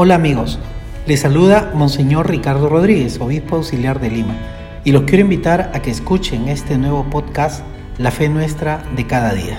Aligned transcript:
Hola 0.00 0.14
amigos, 0.14 0.60
les 1.08 1.18
saluda 1.18 1.72
Monseñor 1.74 2.30
Ricardo 2.30 2.68
Rodríguez, 2.68 3.20
obispo 3.20 3.56
auxiliar 3.56 3.98
de 3.98 4.08
Lima, 4.08 4.36
y 4.84 4.92
los 4.92 5.02
quiero 5.02 5.22
invitar 5.22 5.72
a 5.74 5.82
que 5.82 5.90
escuchen 5.90 6.48
este 6.48 6.78
nuevo 6.78 7.02
podcast, 7.10 7.64
La 7.98 8.12
Fe 8.12 8.28
Nuestra 8.28 8.84
de 8.94 9.08
cada 9.08 9.34
día. 9.34 9.58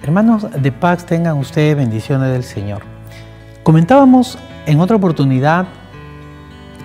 Hermanos 0.00 0.46
de 0.62 0.70
paz, 0.70 1.04
tengan 1.06 1.38
ustedes 1.38 1.76
bendiciones 1.76 2.30
del 2.30 2.44
Señor. 2.44 2.82
Comentábamos 3.64 4.38
en 4.64 4.78
otra 4.78 4.94
oportunidad 4.94 5.66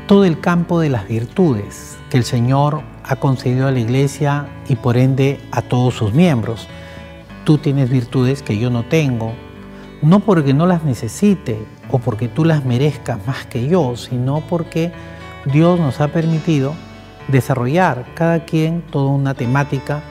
todo 0.07 0.25
el 0.25 0.39
campo 0.39 0.79
de 0.79 0.89
las 0.89 1.07
virtudes 1.07 1.99
que 2.09 2.17
el 2.17 2.23
Señor 2.23 2.81
ha 3.03 3.17
concedido 3.17 3.67
a 3.67 3.71
la 3.71 3.79
iglesia 3.81 4.47
y 4.67 4.77
por 4.77 4.97
ende 4.97 5.39
a 5.51 5.61
todos 5.61 5.93
sus 5.93 6.11
miembros 6.11 6.67
tú 7.49 7.57
tienes 7.57 7.89
virtudes 7.89 8.43
que 8.43 8.59
yo 8.59 8.69
no 8.69 8.83
tengo, 8.83 9.33
no 10.03 10.19
porque 10.19 10.53
no 10.53 10.67
las 10.67 10.83
necesite 10.83 11.57
o 11.89 11.97
porque 11.97 12.27
tú 12.27 12.45
las 12.45 12.63
merezcas 12.63 13.25
más 13.25 13.47
que 13.47 13.67
yo, 13.67 13.97
sino 13.97 14.43
porque 14.47 14.91
Dios 15.51 15.79
nos 15.79 15.99
ha 15.99 16.09
permitido 16.09 16.75
desarrollar 17.27 18.05
cada 18.13 18.45
quien 18.45 18.83
toda 18.83 19.09
una 19.09 19.33
temática 19.33 20.03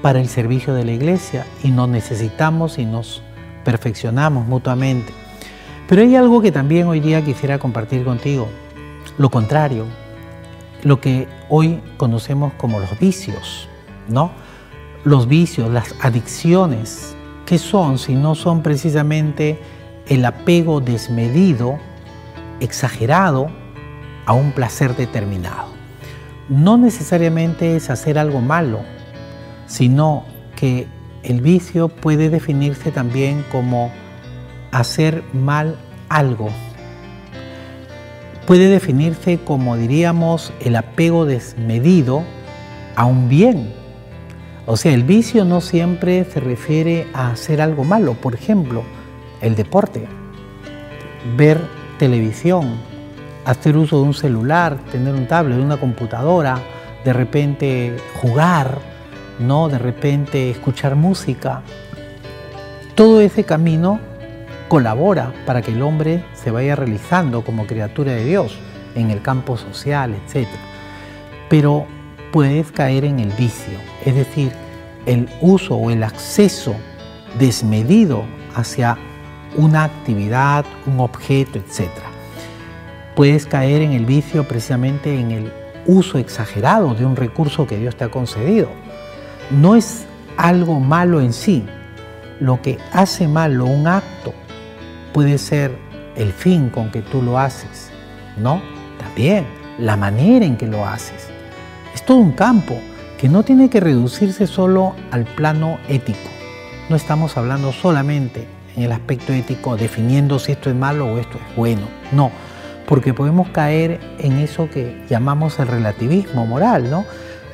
para 0.00 0.20
el 0.20 0.28
servicio 0.28 0.74
de 0.74 0.84
la 0.84 0.92
iglesia 0.92 1.44
y 1.64 1.72
nos 1.72 1.88
necesitamos 1.88 2.78
y 2.78 2.84
nos 2.84 3.20
perfeccionamos 3.64 4.46
mutuamente. 4.46 5.12
Pero 5.88 6.02
hay 6.02 6.14
algo 6.14 6.40
que 6.40 6.52
también 6.52 6.86
hoy 6.86 7.00
día 7.00 7.24
quisiera 7.24 7.58
compartir 7.58 8.04
contigo, 8.04 8.46
lo 9.18 9.28
contrario, 9.28 9.86
lo 10.84 11.00
que 11.00 11.26
hoy 11.48 11.80
conocemos 11.96 12.52
como 12.52 12.78
los 12.78 12.96
vicios, 13.00 13.68
¿no? 14.06 14.45
Los 15.06 15.28
vicios, 15.28 15.70
las 15.70 15.94
adicciones, 16.00 17.16
¿qué 17.46 17.58
son 17.58 17.96
si 17.96 18.16
no 18.16 18.34
son 18.34 18.64
precisamente 18.64 19.56
el 20.08 20.24
apego 20.24 20.80
desmedido, 20.80 21.78
exagerado 22.58 23.46
a 24.26 24.32
un 24.32 24.50
placer 24.50 24.96
determinado? 24.96 25.68
No 26.48 26.76
necesariamente 26.76 27.76
es 27.76 27.88
hacer 27.88 28.18
algo 28.18 28.40
malo, 28.40 28.80
sino 29.68 30.24
que 30.56 30.88
el 31.22 31.40
vicio 31.40 31.86
puede 31.86 32.28
definirse 32.28 32.90
también 32.90 33.44
como 33.52 33.92
hacer 34.72 35.22
mal 35.32 35.76
algo. 36.08 36.48
Puede 38.44 38.68
definirse 38.68 39.38
como 39.38 39.76
diríamos 39.76 40.52
el 40.58 40.74
apego 40.74 41.26
desmedido 41.26 42.24
a 42.96 43.04
un 43.04 43.28
bien 43.28 43.85
o 44.66 44.76
sea, 44.76 44.92
el 44.92 45.04
vicio 45.04 45.44
no 45.44 45.60
siempre 45.60 46.24
se 46.24 46.40
refiere 46.40 47.06
a 47.14 47.30
hacer 47.30 47.60
algo 47.60 47.84
malo. 47.84 48.14
Por 48.14 48.34
ejemplo, 48.34 48.82
el 49.40 49.54
deporte, 49.54 50.08
ver 51.36 51.60
televisión, 51.98 52.74
hacer 53.44 53.76
uso 53.76 54.00
de 54.00 54.08
un 54.08 54.14
celular, 54.14 54.76
tener 54.90 55.14
un 55.14 55.28
tablet, 55.28 55.58
una 55.58 55.76
computadora, 55.76 56.58
de 57.04 57.12
repente 57.12 57.96
jugar, 58.20 58.78
¿no? 59.38 59.68
De 59.68 59.78
repente 59.78 60.50
escuchar 60.50 60.96
música. 60.96 61.62
Todo 62.96 63.20
ese 63.20 63.44
camino 63.44 64.00
colabora 64.66 65.32
para 65.46 65.62
que 65.62 65.70
el 65.70 65.82
hombre 65.82 66.24
se 66.34 66.50
vaya 66.50 66.74
realizando 66.74 67.42
como 67.42 67.68
criatura 67.68 68.12
de 68.12 68.24
Dios 68.24 68.58
en 68.96 69.12
el 69.12 69.22
campo 69.22 69.56
social, 69.56 70.14
etc. 70.14 70.48
Pero 71.48 71.86
puedes 72.32 72.72
caer 72.72 73.04
en 73.04 73.18
el 73.18 73.30
vicio, 73.32 73.78
es 74.04 74.14
decir, 74.14 74.52
el 75.06 75.28
uso 75.40 75.76
o 75.76 75.90
el 75.90 76.02
acceso 76.02 76.74
desmedido 77.38 78.24
hacia 78.54 78.98
una 79.56 79.84
actividad, 79.84 80.64
un 80.86 81.00
objeto, 81.00 81.58
etc. 81.58 81.88
Puedes 83.14 83.46
caer 83.46 83.82
en 83.82 83.92
el 83.92 84.04
vicio 84.04 84.46
precisamente 84.46 85.18
en 85.18 85.30
el 85.30 85.52
uso 85.86 86.18
exagerado 86.18 86.94
de 86.94 87.06
un 87.06 87.16
recurso 87.16 87.66
que 87.66 87.78
Dios 87.78 87.96
te 87.96 88.04
ha 88.04 88.10
concedido. 88.10 88.68
No 89.50 89.76
es 89.76 90.04
algo 90.36 90.80
malo 90.80 91.20
en 91.20 91.32
sí. 91.32 91.64
Lo 92.40 92.60
que 92.60 92.78
hace 92.92 93.28
malo 93.28 93.64
un 93.64 93.86
acto 93.86 94.34
puede 95.14 95.38
ser 95.38 95.78
el 96.16 96.32
fin 96.32 96.68
con 96.68 96.90
que 96.90 97.00
tú 97.00 97.22
lo 97.22 97.38
haces, 97.38 97.90
¿no? 98.36 98.60
También 98.98 99.46
la 99.78 99.96
manera 99.96 100.44
en 100.44 100.56
que 100.56 100.66
lo 100.66 100.84
haces. 100.84 101.35
Es 101.96 102.04
todo 102.04 102.18
un 102.18 102.32
campo 102.32 102.78
que 103.18 103.30
no 103.30 103.42
tiene 103.42 103.70
que 103.70 103.80
reducirse 103.80 104.46
solo 104.46 104.94
al 105.12 105.24
plano 105.24 105.78
ético. 105.88 106.28
No 106.90 106.96
estamos 106.96 107.38
hablando 107.38 107.72
solamente 107.72 108.46
en 108.76 108.82
el 108.82 108.92
aspecto 108.92 109.32
ético 109.32 109.78
definiendo 109.78 110.38
si 110.38 110.52
esto 110.52 110.68
es 110.68 110.76
malo 110.76 111.06
o 111.06 111.18
esto 111.18 111.38
es 111.38 111.56
bueno. 111.56 111.88
No, 112.12 112.30
porque 112.86 113.14
podemos 113.14 113.48
caer 113.48 113.98
en 114.18 114.40
eso 114.40 114.68
que 114.68 115.06
llamamos 115.08 115.58
el 115.58 115.68
relativismo 115.68 116.44
moral, 116.44 116.90
¿no? 116.90 117.06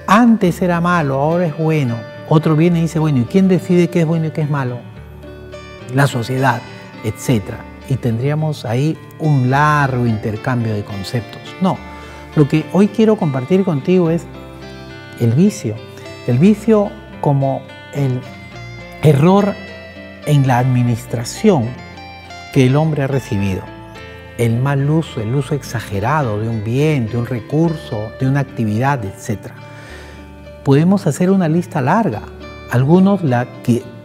Antes 0.08 0.60
era 0.60 0.80
malo, 0.80 1.20
ahora 1.20 1.46
es 1.46 1.56
bueno. 1.56 1.94
Otro 2.28 2.56
viene 2.56 2.80
y 2.80 2.82
dice, 2.82 2.98
bueno, 2.98 3.20
¿y 3.20 3.24
quién 3.26 3.46
decide 3.46 3.90
qué 3.90 4.00
es 4.00 4.06
bueno 4.06 4.26
y 4.26 4.30
qué 4.32 4.40
es 4.40 4.50
malo? 4.50 4.78
La 5.94 6.08
sociedad, 6.08 6.60
etc. 7.04 7.44
Y 7.88 7.94
tendríamos 7.94 8.64
ahí 8.64 8.98
un 9.20 9.50
largo 9.50 10.04
intercambio 10.04 10.74
de 10.74 10.82
conceptos. 10.82 11.42
No, 11.60 11.78
lo 12.34 12.48
que 12.48 12.64
hoy 12.72 12.88
quiero 12.88 13.16
compartir 13.16 13.64
contigo 13.64 14.10
es 14.10 14.26
el 15.20 15.32
vicio. 15.32 15.74
El 16.26 16.38
vicio 16.38 16.90
como 17.20 17.62
el 17.94 18.20
error 19.02 19.54
en 20.26 20.46
la 20.46 20.58
administración 20.58 21.68
que 22.52 22.66
el 22.66 22.76
hombre 22.76 23.02
ha 23.02 23.06
recibido. 23.06 23.62
El 24.38 24.58
mal 24.58 24.88
uso, 24.88 25.20
el 25.20 25.34
uso 25.34 25.54
exagerado 25.54 26.40
de 26.40 26.48
un 26.48 26.64
bien, 26.64 27.06
de 27.08 27.18
un 27.18 27.26
recurso, 27.26 28.10
de 28.18 28.26
una 28.26 28.40
actividad, 28.40 29.04
etc. 29.04 29.50
Podemos 30.64 31.06
hacer 31.06 31.30
una 31.30 31.48
lista 31.48 31.80
larga. 31.82 32.22
Algunos 32.70 33.22
la 33.22 33.46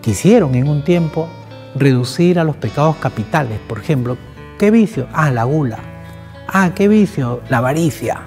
quisieron 0.01 0.55
en 0.55 0.67
un 0.67 0.83
tiempo 0.83 1.29
reducir 1.75 2.39
a 2.39 2.43
los 2.43 2.57
pecados 2.57 2.97
capitales. 2.97 3.59
Por 3.67 3.79
ejemplo, 3.79 4.17
¿qué 4.59 4.69
vicio? 4.69 5.07
Ah, 5.13 5.31
la 5.31 5.45
gula. 5.45 5.79
Ah, 6.47 6.71
¿qué 6.73 6.87
vicio? 6.87 7.41
La 7.49 7.57
avaricia. 7.57 8.21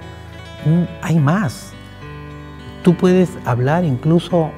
Mm, 0.67 0.85
hay 1.03 1.19
más. 1.19 1.73
Tú 2.83 2.95
puedes 2.95 3.31
hablar 3.45 3.85
incluso, 3.85 4.51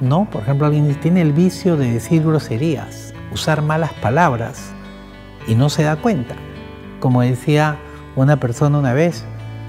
¿no? 0.00 0.28
Por 0.30 0.42
ejemplo, 0.42 0.66
alguien 0.66 0.94
tiene 1.00 1.20
el 1.20 1.32
vicio 1.32 1.76
de 1.76 1.92
decir 1.92 2.22
groserías, 2.22 3.12
usar 3.32 3.62
malas 3.62 3.92
palabras 3.94 4.72
y 5.48 5.54
no 5.54 5.68
se 5.68 5.82
da 5.82 5.96
cuenta. 5.96 6.36
Como 7.00 7.22
decía 7.22 7.76
una 8.16 8.38
persona 8.38 8.78
una 8.78 8.92
vez, 8.92 9.24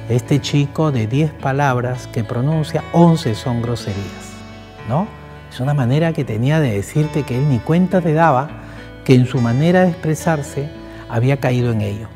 este 0.09 0.39
chico 0.39 0.91
de 0.91 1.07
10 1.07 1.33
palabras 1.33 2.07
que 2.07 2.23
pronuncia, 2.23 2.83
11 2.93 3.33
son 3.33 3.61
groserías, 3.63 4.33
¿no? 4.87 5.07
Es 5.51 5.59
una 5.59 5.73
manera 5.73 6.13
que 6.13 6.23
tenía 6.23 6.59
de 6.59 6.73
decirte 6.73 7.23
que 7.23 7.37
él 7.37 7.49
ni 7.49 7.57
cuenta 7.59 8.01
te 8.01 8.13
daba 8.13 8.49
que 9.03 9.15
en 9.15 9.25
su 9.25 9.41
manera 9.41 9.81
de 9.81 9.89
expresarse 9.89 10.69
había 11.09 11.37
caído 11.37 11.71
en 11.71 11.81
ello, 11.81 12.07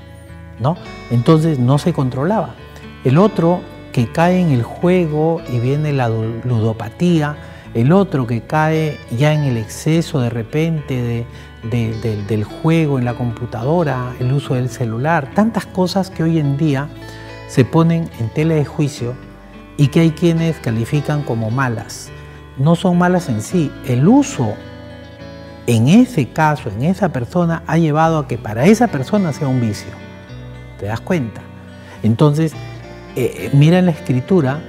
¿no? 0.59 0.77
Entonces 1.11 1.59
no 1.59 1.77
se 1.77 1.93
controlaba. 1.93 2.55
El 3.03 3.17
otro 3.17 3.61
que 3.91 4.11
cae 4.11 4.39
en 4.39 4.51
el 4.51 4.63
juego 4.63 5.41
y 5.51 5.59
viene 5.59 5.93
la 5.93 6.09
ludopatía, 6.09 7.37
el 7.73 7.91
otro 7.91 8.27
que 8.27 8.41
cae 8.41 8.97
ya 9.17 9.33
en 9.33 9.43
el 9.43 9.57
exceso 9.57 10.19
de 10.19 10.29
repente 10.29 11.25
del 11.63 12.43
juego 12.43 12.97
en 12.97 13.05
la 13.05 13.13
computadora, 13.13 14.13
el 14.19 14.31
uso 14.33 14.55
del 14.55 14.69
celular, 14.69 15.31
tantas 15.33 15.65
cosas 15.65 16.09
que 16.09 16.23
hoy 16.23 16.39
en 16.39 16.57
día 16.57 16.87
se 17.47 17.65
ponen 17.65 18.09
en 18.19 18.29
tela 18.29 18.55
de 18.55 18.65
juicio 18.65 19.13
y 19.77 19.87
que 19.87 20.01
hay 20.01 20.11
quienes 20.11 20.57
califican 20.57 21.21
como 21.23 21.51
malas. 21.51 22.09
No 22.57 22.75
son 22.75 22.97
malas 22.97 23.29
en 23.29 23.41
sí, 23.41 23.71
el 23.87 24.07
uso 24.07 24.53
en 25.67 25.87
ese 25.87 26.27
caso, 26.27 26.69
en 26.69 26.83
esa 26.83 27.09
persona, 27.09 27.61
ha 27.67 27.77
llevado 27.77 28.17
a 28.17 28.27
que 28.27 28.39
para 28.39 28.65
esa 28.65 28.87
persona 28.87 29.31
sea 29.33 29.47
un 29.47 29.61
vicio. 29.61 30.08
¿Te 30.79 30.85
das 30.85 31.01
cuenta? 31.01 31.41
Entonces, 32.03 32.53
eh, 33.15 33.49
mira 33.53 33.79
en 33.79 33.85
la 33.85 33.91
escritura, 33.91 34.61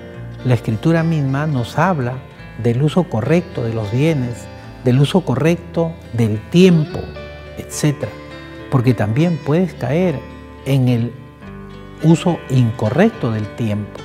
la 0.44 0.54
escritura 0.54 1.02
misma 1.02 1.46
nos 1.46 1.78
habla 1.78 2.14
del 2.62 2.82
uso 2.82 3.04
correcto 3.04 3.62
de 3.62 3.72
los 3.72 3.90
bienes, 3.92 4.46
del 4.84 5.00
uso 5.00 5.20
correcto 5.22 5.92
del 6.12 6.40
tiempo, 6.50 6.98
etc. 7.58 8.08
Porque 8.70 8.94
también 8.94 9.38
puedes 9.44 9.74
caer 9.74 10.18
en 10.66 10.88
el 10.88 11.12
uso 12.02 12.38
incorrecto 12.48 13.30
del 13.30 13.46
tiempo. 13.56 14.00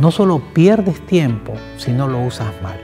No 0.00 0.10
solo 0.10 0.40
pierdes 0.54 1.04
tiempo, 1.06 1.54
sino 1.76 2.08
lo 2.08 2.20
usas 2.20 2.52
mal. 2.62 2.78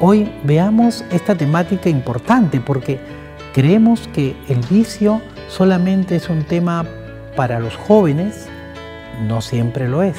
Hoy 0.00 0.30
veamos 0.44 1.04
esta 1.10 1.34
temática 1.34 1.88
importante 1.88 2.60
porque 2.60 2.98
creemos 3.54 4.08
que 4.08 4.36
el 4.48 4.58
vicio 4.68 5.22
solamente 5.48 6.16
es 6.16 6.28
un 6.28 6.42
tema 6.42 6.84
para 7.36 7.60
los 7.60 7.76
jóvenes 7.76 8.48
no 9.28 9.40
siempre 9.40 9.88
lo 9.88 10.02
es. 10.02 10.18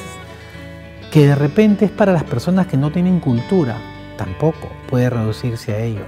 Que 1.12 1.26
de 1.26 1.34
repente 1.34 1.86
es 1.86 1.90
para 1.90 2.12
las 2.12 2.24
personas 2.24 2.66
que 2.66 2.76
no 2.76 2.90
tienen 2.90 3.20
cultura, 3.20 3.76
tampoco 4.16 4.68
puede 4.88 5.10
reducirse 5.10 5.72
a 5.72 5.80
ello. 5.80 6.04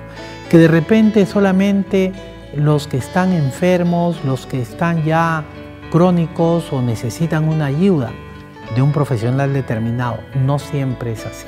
que 0.49 0.59
de 0.59 0.67
repente 0.67 1.27
solamente 1.27 2.13
los 2.57 2.89
que 2.89 2.97
están 2.97 3.33
enfermos, 3.33 4.25
los 4.25 4.47
que 4.47 4.61
están 4.61 5.05
ya 5.05 5.45
crónicos 5.93 6.73
o 6.73 6.83
necesitan 6.83 7.49
una 7.49 7.67
ayuda 7.67 8.11
de 8.75 8.83
un 8.83 8.93
profesional 8.93 9.53
determinado. 9.53 10.19
No 10.45 10.59
siempre 10.59 11.13
es 11.13 11.25
así. 11.27 11.47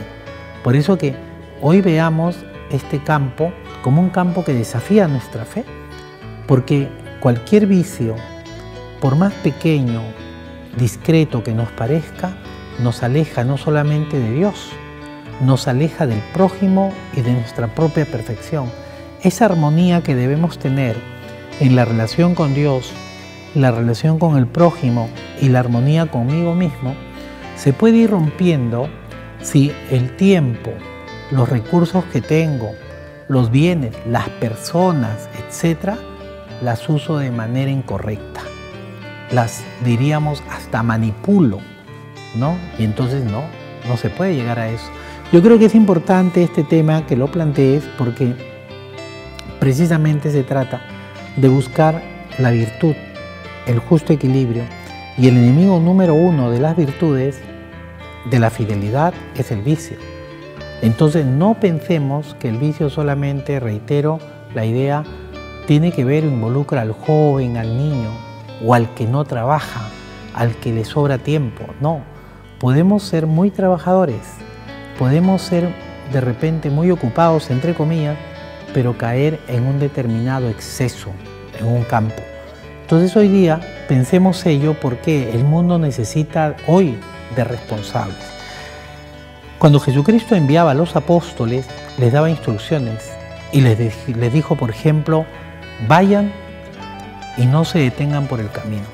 Por 0.62 0.76
eso 0.76 0.99
que 0.99 1.17
hoy 1.61 1.81
veamos 1.81 2.37
este 2.70 2.99
campo 3.00 3.53
como 3.82 4.00
un 4.00 4.11
campo 4.11 4.44
que 4.44 4.55
desafía 4.55 5.09
nuestra 5.09 5.44
fe, 5.44 5.64
porque 6.47 6.88
cualquier 7.20 7.67
vicio, 7.67 8.14
por 9.02 9.16
más 9.16 9.32
pequeño, 9.32 10.00
discreto 10.78 11.43
que 11.43 11.52
nos 11.52 11.69
parezca, 11.72 12.37
nos 12.78 13.02
aleja 13.02 13.43
no 13.43 13.58
solamente 13.58 14.16
de 14.16 14.31
Dios, 14.31 14.69
nos 15.40 15.66
aleja 15.66 16.06
del 16.06 16.20
prójimo 16.32 16.93
y 17.12 17.22
de 17.22 17.32
nuestra 17.32 17.66
propia 17.66 18.06
perfección. 18.06 18.70
Esa 19.20 19.46
armonía 19.46 20.04
que 20.04 20.14
debemos 20.14 20.56
tener 20.56 20.96
en 21.58 21.75
la 21.75 21.84
relación 21.84 22.37
con 22.37 22.54
Dios, 22.54 22.93
la 23.56 23.72
relación 23.72 24.20
con 24.20 24.38
el 24.38 24.46
prójimo 24.46 25.08
y 25.40 25.49
la 25.49 25.58
armonía 25.58 26.06
conmigo 26.06 26.54
mismo, 26.54 26.94
se 27.56 27.72
puede 27.72 27.96
ir 27.96 28.10
rompiendo 28.10 28.88
si 29.43 29.72
el 29.90 30.14
tiempo, 30.14 30.70
los 31.32 31.49
recursos 31.49 32.04
que 32.04 32.20
tengo, 32.20 32.70
los 33.26 33.50
bienes, 33.50 33.96
las 34.06 34.28
personas, 34.28 35.28
etcétera, 35.40 35.99
las 36.62 36.88
uso 36.88 37.19
de 37.19 37.32
manera 37.32 37.72
incorrecta. 37.72 38.31
Las 39.32 39.64
diríamos 39.84 40.43
hasta 40.50 40.82
manipulo, 40.82 41.58
¿no? 42.34 42.56
Y 42.79 42.84
entonces 42.84 43.25
no, 43.25 43.44
no 43.88 43.96
se 43.96 44.11
puede 44.11 44.34
llegar 44.34 44.58
a 44.58 44.69
eso. 44.69 44.90
Yo 45.32 45.43
creo 45.43 45.58
que 45.58 45.64
es 45.64 45.75
importante 45.75 46.43
este 46.43 46.62
tema 46.62 47.06
que 47.06 47.17
lo 47.17 47.31
plantees 47.32 47.84
porque 47.96 48.34
precisamente 49.58 50.31
se 50.31 50.43
trata 50.43 50.82
de 51.37 51.49
buscar 51.49 52.02
la 52.38 52.50
virtud, 52.50 52.94
el 53.67 53.79
justo 53.79 54.12
equilibrio. 54.12 54.64
Y 55.17 55.29
el 55.29 55.37
enemigo 55.38 55.81
número 55.81 56.14
uno 56.14 56.50
de 56.50 56.61
las 56.61 56.76
virtudes, 56.76 57.40
de 58.31 58.38
la 58.38 58.50
fidelidad, 58.50 59.14
es 59.37 59.50
el 59.50 59.62
vicio. 59.62 59.96
Entonces 60.82 61.25
no 61.25 61.55
pensemos 61.58 62.37
que 62.38 62.49
el 62.49 62.58
vicio 62.58 62.90
solamente, 62.90 63.61
reitero, 63.61 64.19
la 64.55 64.67
idea 64.67 65.05
tiene 65.67 65.93
que 65.93 66.05
ver, 66.05 66.25
involucra 66.25 66.82
al 66.82 66.93
joven, 66.93 67.56
al 67.56 67.78
niño 67.78 68.31
o 68.64 68.75
al 68.75 68.94
que 68.94 69.06
no 69.06 69.25
trabaja, 69.25 69.88
al 70.35 70.55
que 70.56 70.73
le 70.73 70.85
sobra 70.85 71.19
tiempo. 71.19 71.64
No, 71.81 72.00
podemos 72.59 73.03
ser 73.03 73.26
muy 73.26 73.50
trabajadores, 73.50 74.20
podemos 74.99 75.43
ser 75.43 75.75
de 76.12 76.20
repente 76.20 76.70
muy 76.70 76.91
ocupados, 76.91 77.50
entre 77.50 77.75
comillas, 77.75 78.17
pero 78.75 78.97
caer 78.97 79.41
en 79.49 79.67
un 79.67 79.79
determinado 79.79 80.49
exceso, 80.49 81.11
en 81.59 81.67
un 81.67 81.82
campo. 81.85 82.23
Entonces 82.82 83.17
hoy 83.17 83.29
día 83.29 83.61
pensemos 83.88 84.44
ello 84.44 84.75
porque 84.81 85.32
el 85.32 85.44
mundo 85.44 85.79
necesita 85.79 86.56
hoy 86.67 86.99
de 87.35 87.44
responsables. 87.44 88.32
Cuando 89.59 89.81
Jesucristo 89.81 90.35
enviaba 90.35 90.73
a 90.73 90.75
los 90.75 90.97
apóstoles, 90.97 91.67
les 91.99 92.12
daba 92.12 92.29
instrucciones 92.29 93.11
y 93.53 93.61
les, 93.61 94.32
dijo, 94.32 94.56
por 94.56 94.70
ejemplo, 94.70 95.25
vayan 95.87 96.32
y 97.37 97.46
no 97.46 97.64
se 97.64 97.81
detengan 97.81 98.26
por 98.26 98.40
el 98.40 98.50
camino. 98.50 98.84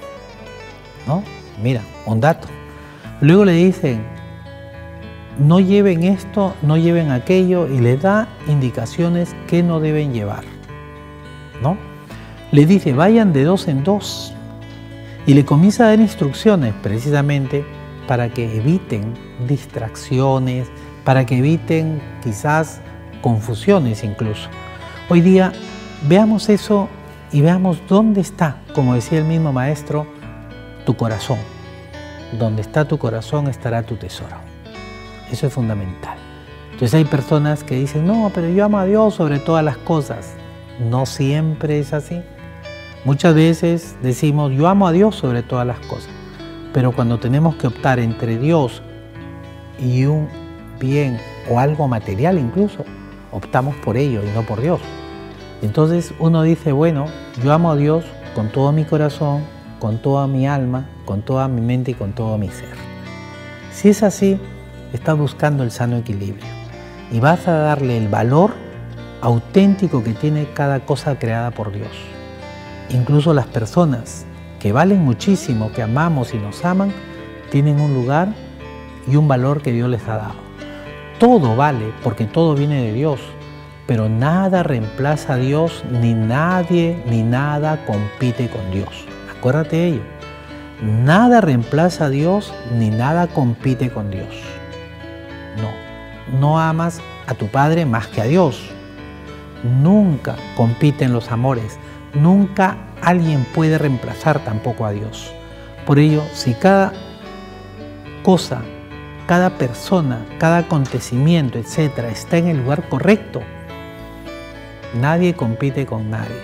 ¿No? 1.06 1.22
Mira, 1.62 1.82
un 2.06 2.20
dato. 2.20 2.48
Luego 3.20 3.44
le 3.44 3.52
dicen, 3.52 4.04
no 5.38 5.60
lleven 5.60 6.04
esto, 6.04 6.54
no 6.62 6.76
lleven 6.76 7.10
aquello 7.10 7.66
y 7.66 7.78
les 7.78 8.02
da 8.02 8.28
indicaciones 8.46 9.34
que 9.46 9.62
no 9.62 9.80
deben 9.80 10.12
llevar. 10.12 10.44
¿No? 11.62 11.76
Le 12.52 12.66
dice, 12.66 12.92
vayan 12.92 13.32
de 13.32 13.44
dos 13.44 13.68
en 13.68 13.84
dos. 13.84 14.32
Y 15.26 15.34
le 15.34 15.44
comienza 15.44 15.84
a 15.84 15.88
dar 15.88 16.00
instrucciones 16.00 16.72
precisamente 16.82 17.64
para 18.06 18.30
que 18.30 18.56
eviten 18.56 19.14
distracciones, 19.46 20.68
para 21.04 21.26
que 21.26 21.38
eviten 21.38 22.00
quizás 22.22 22.80
confusiones 23.20 24.04
incluso. 24.04 24.48
Hoy 25.08 25.20
día 25.20 25.52
veamos 26.08 26.48
eso 26.48 26.88
y 27.32 27.40
veamos 27.40 27.78
dónde 27.88 28.20
está, 28.20 28.56
como 28.74 28.94
decía 28.94 29.18
el 29.18 29.24
mismo 29.24 29.52
maestro, 29.52 30.06
tu 30.86 30.96
corazón. 30.96 31.38
Donde 32.38 32.62
está 32.62 32.86
tu 32.86 32.98
corazón 32.98 33.48
estará 33.48 33.82
tu 33.82 33.96
tesoro. 33.96 34.36
Eso 35.30 35.46
es 35.46 35.52
fundamental. 35.52 36.16
Entonces 36.72 36.94
hay 36.94 37.04
personas 37.04 37.64
que 37.64 37.74
dicen, 37.74 38.06
no, 38.06 38.30
pero 38.34 38.48
yo 38.48 38.64
amo 38.64 38.78
a 38.78 38.84
Dios 38.84 39.14
sobre 39.14 39.38
todas 39.38 39.64
las 39.64 39.76
cosas. 39.78 40.34
No 40.88 41.06
siempre 41.06 41.78
es 41.78 41.92
así. 41.92 42.22
Muchas 43.04 43.34
veces 43.34 43.96
decimos, 44.02 44.52
yo 44.52 44.68
amo 44.68 44.86
a 44.86 44.92
Dios 44.92 45.16
sobre 45.16 45.42
todas 45.42 45.66
las 45.66 45.78
cosas. 45.80 46.10
Pero 46.72 46.92
cuando 46.92 47.18
tenemos 47.18 47.56
que 47.56 47.66
optar 47.66 47.98
entre 47.98 48.38
Dios 48.38 48.82
y 49.78 50.04
un 50.04 50.28
bien 50.78 51.18
o 51.50 51.58
algo 51.58 51.88
material 51.88 52.38
incluso, 52.38 52.84
optamos 53.32 53.74
por 53.76 53.96
ello 53.96 54.22
y 54.22 54.34
no 54.34 54.42
por 54.42 54.60
Dios. 54.60 54.80
Entonces 55.62 56.14
uno 56.18 56.42
dice, 56.42 56.72
bueno, 56.72 57.06
yo 57.42 57.52
amo 57.52 57.72
a 57.72 57.76
Dios 57.76 58.04
con 58.34 58.48
todo 58.50 58.72
mi 58.72 58.84
corazón, 58.84 59.42
con 59.78 59.98
toda 59.98 60.26
mi 60.26 60.46
alma, 60.46 60.86
con 61.04 61.22
toda 61.22 61.48
mi 61.48 61.60
mente 61.60 61.92
y 61.92 61.94
con 61.94 62.12
todo 62.12 62.38
mi 62.38 62.48
ser. 62.48 62.76
Si 63.72 63.88
es 63.88 64.02
así, 64.02 64.38
estás 64.92 65.18
buscando 65.18 65.62
el 65.62 65.70
sano 65.70 65.96
equilibrio 65.96 66.46
y 67.10 67.20
vas 67.20 67.48
a 67.48 67.52
darle 67.52 67.96
el 67.96 68.08
valor 68.08 68.52
auténtico 69.20 70.04
que 70.04 70.12
tiene 70.12 70.46
cada 70.54 70.80
cosa 70.80 71.18
creada 71.18 71.50
por 71.50 71.72
Dios. 71.72 71.90
Incluso 72.90 73.34
las 73.34 73.46
personas 73.46 74.24
que 74.60 74.72
valen 74.72 75.04
muchísimo, 75.04 75.72
que 75.72 75.82
amamos 75.82 76.34
y 76.34 76.38
nos 76.38 76.64
aman, 76.64 76.92
tienen 77.50 77.80
un 77.80 77.94
lugar 77.94 78.28
y 79.06 79.16
un 79.16 79.28
valor 79.28 79.62
que 79.62 79.72
Dios 79.72 79.88
les 79.88 80.06
ha 80.08 80.16
dado. 80.16 80.48
Todo 81.18 81.56
vale 81.56 81.92
porque 82.02 82.24
todo 82.24 82.54
viene 82.54 82.82
de 82.82 82.92
Dios, 82.92 83.20
pero 83.88 84.10
nada 84.10 84.62
reemplaza 84.62 85.32
a 85.32 85.36
Dios, 85.38 85.82
ni 85.90 86.12
nadie 86.12 87.02
ni 87.06 87.22
nada 87.22 87.86
compite 87.86 88.50
con 88.50 88.70
Dios. 88.70 89.06
Acuérdate 89.34 89.76
de 89.76 89.86
ello. 89.86 90.02
Nada 90.82 91.40
reemplaza 91.40 92.04
a 92.04 92.10
Dios, 92.10 92.52
ni 92.76 92.90
nada 92.90 93.28
compite 93.28 93.88
con 93.88 94.10
Dios. 94.10 94.28
No, 95.56 96.38
no 96.38 96.60
amas 96.60 97.00
a 97.26 97.32
tu 97.32 97.46
Padre 97.46 97.86
más 97.86 98.08
que 98.08 98.20
a 98.20 98.24
Dios. 98.24 98.60
Nunca 99.64 100.36
compiten 100.54 101.14
los 101.14 101.32
amores. 101.32 101.78
Nunca 102.12 102.76
alguien 103.00 103.46
puede 103.54 103.78
reemplazar 103.78 104.44
tampoco 104.44 104.84
a 104.84 104.92
Dios. 104.92 105.32
Por 105.86 105.98
ello, 105.98 106.22
si 106.34 106.52
cada 106.52 106.92
cosa, 108.22 108.60
cada 109.26 109.48
persona, 109.56 110.26
cada 110.38 110.58
acontecimiento, 110.58 111.58
etcétera, 111.58 112.10
está 112.10 112.36
en 112.36 112.48
el 112.48 112.58
lugar 112.58 112.86
correcto, 112.90 113.40
nadie 114.94 115.34
compite 115.34 115.86
con 115.86 116.10
nadie. 116.10 116.40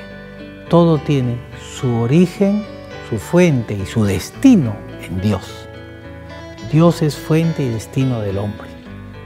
Todo 0.68 0.98
tiene 0.98 1.36
su 1.60 1.94
origen, 1.96 2.62
su 3.08 3.18
fuente 3.18 3.74
y 3.74 3.86
su 3.86 4.04
destino 4.04 4.74
en 5.02 5.20
Dios. 5.20 5.68
Dios 6.72 7.02
es 7.02 7.16
fuente 7.16 7.62
y 7.62 7.68
destino 7.68 8.20
del 8.20 8.38
hombre. 8.38 8.68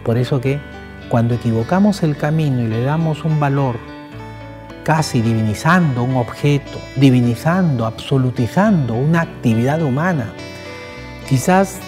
Por 0.04 0.18
eso 0.18 0.40
que 0.40 0.58
cuando 1.08 1.34
equivocamos 1.34 2.02
el 2.02 2.16
camino 2.16 2.60
y 2.60 2.66
le 2.66 2.82
damos 2.82 3.24
un 3.24 3.40
valor 3.40 3.76
casi 4.84 5.20
divinizando 5.20 6.02
un 6.02 6.16
objeto, 6.16 6.78
divinizando, 6.96 7.86
absolutizando 7.86 8.94
una 8.94 9.22
actividad 9.22 9.82
humana, 9.82 10.32
quizás 11.28 11.78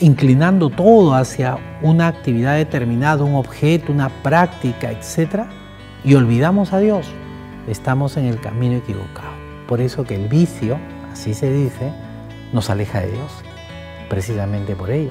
inclinando 0.00 0.70
todo 0.70 1.14
hacia 1.14 1.58
una 1.82 2.08
actividad 2.08 2.56
determinada, 2.56 3.24
un 3.24 3.34
objeto, 3.34 3.92
una 3.92 4.08
práctica, 4.08 4.90
etc., 4.90 5.46
y 6.06 6.14
olvidamos 6.14 6.72
a 6.72 6.78
Dios, 6.78 7.08
estamos 7.66 8.16
en 8.16 8.26
el 8.26 8.40
camino 8.40 8.76
equivocado. 8.76 9.32
Por 9.66 9.80
eso 9.80 10.04
que 10.04 10.14
el 10.14 10.28
vicio, 10.28 10.78
así 11.12 11.34
se 11.34 11.52
dice, 11.52 11.92
nos 12.52 12.70
aleja 12.70 13.00
de 13.00 13.10
Dios, 13.10 13.32
precisamente 14.08 14.76
por 14.76 14.90
ello. 14.90 15.10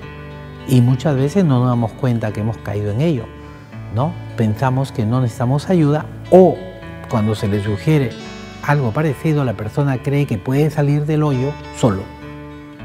Y 0.70 0.80
muchas 0.80 1.18
veces 1.18 1.44
no 1.44 1.60
nos 1.60 1.68
damos 1.68 1.92
cuenta 1.92 2.32
que 2.32 2.40
hemos 2.40 2.58
caído 2.60 2.92
en 2.92 3.02
ello, 3.02 3.26
¿no? 3.94 4.14
Pensamos 4.38 4.94
que 4.94 5.06
no 5.06 5.20
necesitamos 5.20 5.70
ayuda 5.70 6.06
o 6.32 6.56
cuando 7.10 7.36
se 7.36 7.50
le 7.50 7.62
sugiere 7.62 8.12
algo 8.64 8.92
parecido, 8.92 9.44
la 9.44 9.54
persona 9.54 10.02
cree 10.02 10.26
que 10.26 10.38
puede 10.38 10.70
salir 10.70 11.06
del 11.06 11.24
hoyo 11.24 11.52
solo. 11.76 12.04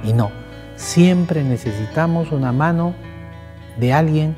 Y 0.02 0.14
no, 0.14 0.32
siempre 0.74 1.44
necesitamos 1.44 2.32
una 2.32 2.50
mano 2.50 2.92
de 3.78 3.92
alguien, 3.92 4.34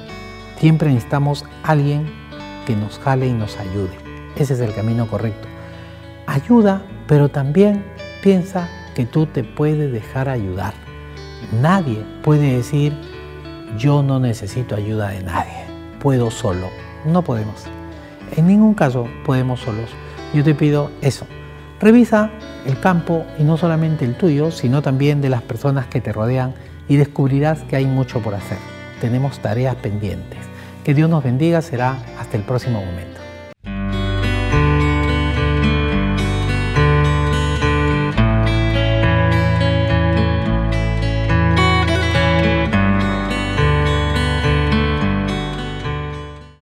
siempre 0.58 0.90
necesitamos 0.90 1.46
alguien 1.62 2.21
que 2.66 2.76
nos 2.76 2.98
jale 2.98 3.26
y 3.26 3.32
nos 3.32 3.56
ayude. 3.58 3.96
Ese 4.36 4.54
es 4.54 4.60
el 4.60 4.74
camino 4.74 5.06
correcto. 5.06 5.48
Ayuda, 6.26 6.82
pero 7.06 7.28
también 7.28 7.84
piensa 8.22 8.68
que 8.94 9.06
tú 9.06 9.26
te 9.26 9.44
puedes 9.44 9.92
dejar 9.92 10.28
ayudar. 10.28 10.74
Nadie 11.60 12.04
puede 12.22 12.56
decir, 12.56 12.94
yo 13.76 14.02
no 14.02 14.20
necesito 14.20 14.76
ayuda 14.76 15.08
de 15.08 15.22
nadie, 15.22 15.64
puedo 16.00 16.30
solo. 16.30 16.68
No 17.04 17.22
podemos. 17.22 17.64
en 18.36 18.46
ningún 18.46 18.74
caso 18.74 19.06
podemos 19.24 19.60
solos. 19.60 19.90
Yo 20.32 20.42
te 20.44 20.54
pido 20.54 20.90
eso. 21.02 21.26
Revisa 21.80 22.30
el 22.64 22.78
campo 22.78 23.26
y 23.38 23.42
no 23.42 23.56
solamente 23.56 24.04
el 24.04 24.16
tuyo, 24.16 24.50
sino 24.50 24.82
también 24.82 25.20
de 25.20 25.28
las 25.28 25.42
personas 25.42 25.86
que 25.86 26.00
te 26.00 26.12
rodean 26.12 26.54
y 26.88 26.96
descubrirás 26.96 27.62
que 27.64 27.76
hay 27.76 27.86
mucho 27.86 28.20
por 28.20 28.34
hacer. 28.34 28.58
Tenemos 29.00 29.40
tareas 29.40 29.74
pendientes. 29.74 30.38
Que 30.84 30.94
Dios 30.94 31.08
nos 31.08 31.22
bendiga, 31.22 31.62
será 31.62 31.96
hasta 32.18 32.36
el 32.36 32.42
próximo 32.42 32.84
momento. 32.84 33.21